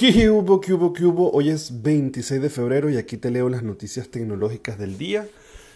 [0.00, 1.30] ¿Qué hubo, qué hubo, qué hubo?
[1.30, 5.26] Hoy es 26 de febrero y aquí te leo las noticias tecnológicas del día.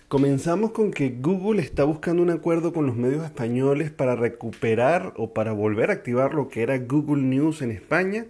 [0.09, 5.35] Comenzamos con que Google está buscando un acuerdo con los medios españoles para recuperar o
[5.35, 8.25] para volver a activar lo que era Google News en España.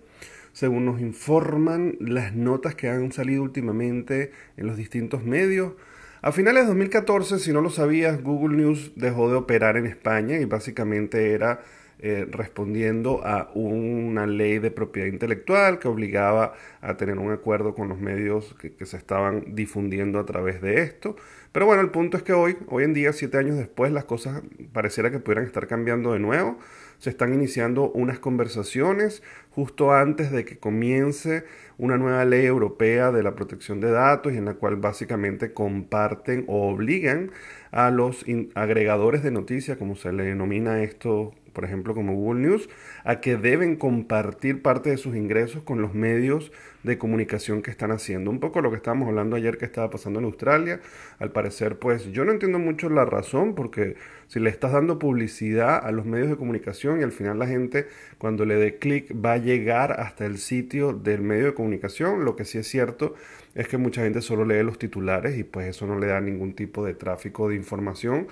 [0.52, 5.74] Según nos informan las notas que han salido últimamente en los distintos medios.
[6.22, 10.40] A finales de 2014, si no lo sabías, Google News dejó de operar en España
[10.40, 11.60] y básicamente era
[12.00, 17.88] eh, respondiendo a una ley de propiedad intelectual que obligaba a tener un acuerdo con
[17.88, 21.16] los medios que, que, se estaban difundiendo a través de esto.
[21.52, 24.42] Pero bueno, el punto es que hoy, hoy en día, siete años después, las cosas
[24.72, 26.58] pareciera que pudieran estar cambiando de nuevo.
[26.98, 31.44] Se están iniciando unas conversaciones justo antes de que comience
[31.78, 36.44] una nueva ley europea de la protección de datos y en la cual básicamente comparten
[36.48, 37.30] o obligan
[37.70, 42.68] a los agregadores de noticias, como se le denomina esto por ejemplo como Google News,
[43.04, 47.90] a que deben compartir parte de sus ingresos con los medios de comunicación que están
[47.90, 48.30] haciendo.
[48.30, 50.80] Un poco lo que estábamos hablando ayer que estaba pasando en Australia.
[51.18, 53.96] Al parecer, pues yo no entiendo mucho la razón, porque
[54.28, 57.86] si le estás dando publicidad a los medios de comunicación y al final la gente
[58.18, 62.36] cuando le dé clic va a llegar hasta el sitio del medio de comunicación, lo
[62.36, 63.14] que sí es cierto
[63.54, 66.54] es que mucha gente solo lee los titulares y pues eso no le da ningún
[66.54, 68.26] tipo de tráfico de información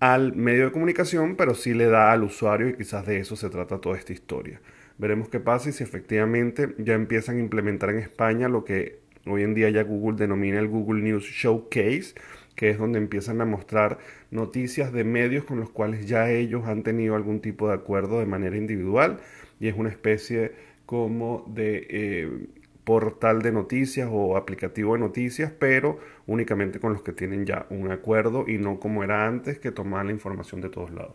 [0.00, 3.50] al medio de comunicación, pero sí le da al usuario y quizás de eso se
[3.50, 4.60] trata toda esta historia.
[4.98, 9.42] Veremos qué pasa y si efectivamente ya empiezan a implementar en España lo que hoy
[9.42, 12.14] en día ya Google denomina el Google News Showcase,
[12.56, 13.98] que es donde empiezan a mostrar
[14.30, 18.26] noticias de medios con los cuales ya ellos han tenido algún tipo de acuerdo de
[18.26, 19.20] manera individual
[19.60, 20.52] y es una especie
[20.86, 22.46] como de eh,
[22.84, 27.90] portal de noticias o aplicativo de noticias, pero únicamente con los que tienen ya un
[27.90, 31.14] acuerdo y no como era antes que tomaban la información de todos lados.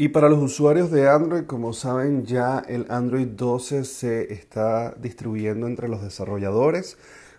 [0.00, 5.66] Y para los usuarios de Android, como saben, ya el Android 12 se está distribuyendo
[5.66, 6.98] entre los desarrolladores,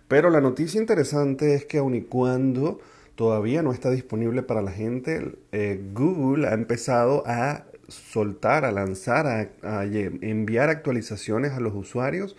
[0.09, 2.79] pero la noticia interesante es que aun y cuando
[3.15, 9.25] todavía no está disponible para la gente, eh, Google ha empezado a soltar, a lanzar,
[9.63, 12.35] a enviar actualizaciones a los usuarios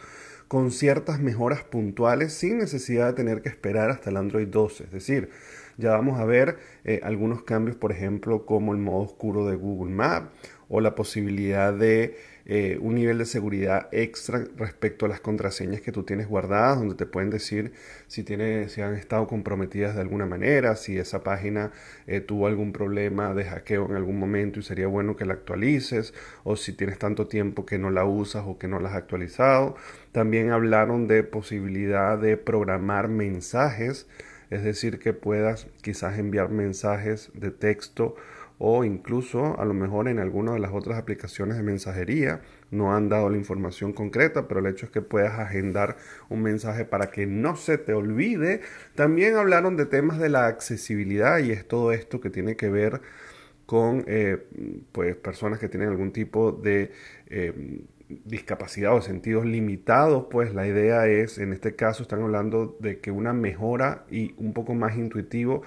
[0.50, 4.82] con ciertas mejoras puntuales sin necesidad de tener que esperar hasta el Android 12.
[4.82, 5.30] Es decir,
[5.80, 9.92] ya vamos a ver eh, algunos cambios, por ejemplo, como el modo oscuro de Google
[9.92, 10.28] Maps
[10.68, 15.92] o la posibilidad de eh, un nivel de seguridad extra respecto a las contraseñas que
[15.92, 17.72] tú tienes guardadas, donde te pueden decir
[18.06, 21.72] si, si han estado comprometidas de alguna manera, si esa página
[22.06, 26.14] eh, tuvo algún problema de hackeo en algún momento y sería bueno que la actualices,
[26.44, 29.76] o si tienes tanto tiempo que no la usas o que no la has actualizado.
[30.12, 34.08] También hablaron de posibilidad de programar mensajes,
[34.50, 38.16] es decir, que puedas quizás enviar mensajes de texto
[38.62, 43.08] o incluso a lo mejor en alguna de las otras aplicaciones de mensajería no han
[43.08, 45.96] dado la información concreta, pero el hecho es que puedas agendar
[46.28, 48.60] un mensaje para que no se te olvide.
[48.94, 53.00] También hablaron de temas de la accesibilidad y es todo esto que tiene que ver
[53.64, 54.46] con eh,
[54.92, 56.92] pues personas que tienen algún tipo de
[57.28, 57.80] eh,
[58.24, 63.10] discapacidad o sentidos limitados, pues la idea es, en este caso están hablando de que
[63.10, 65.62] una mejora y un poco más intuitivo,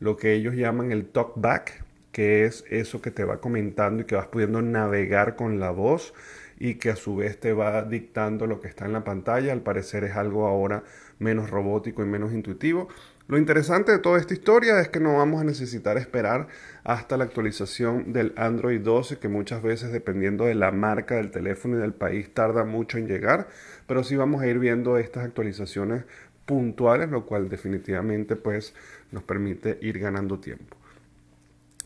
[0.00, 1.83] lo que ellos llaman el talkback,
[2.14, 6.14] que es eso que te va comentando y que vas pudiendo navegar con la voz
[6.60, 9.52] y que a su vez te va dictando lo que está en la pantalla.
[9.52, 10.84] Al parecer es algo ahora
[11.18, 12.86] menos robótico y menos intuitivo.
[13.26, 16.46] Lo interesante de toda esta historia es que no vamos a necesitar esperar
[16.84, 21.78] hasta la actualización del Android 12, que muchas veces dependiendo de la marca del teléfono
[21.78, 23.48] y del país tarda mucho en llegar,
[23.88, 26.04] pero sí vamos a ir viendo estas actualizaciones
[26.46, 28.72] puntuales, lo cual definitivamente pues
[29.10, 30.76] nos permite ir ganando tiempo.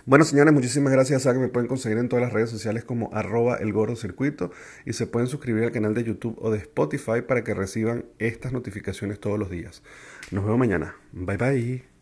[0.08, 1.26] Bueno, señores, muchísimas gracias.
[1.26, 4.50] a que me pueden conseguir en todas las redes sociales como arroba el gordo circuito
[4.86, 8.54] y se pueden suscribir al canal de YouTube o de Spotify para que reciban estas
[8.54, 9.82] notificaciones todos los días.
[10.30, 10.96] Nos vemos mañana.
[11.12, 11.97] Bye bye.